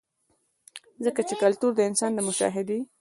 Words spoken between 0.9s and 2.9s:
ځکه چې کلتور د انسان د مشاهدې